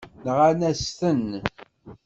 [0.25, 1.27] Nɣan-as-ten.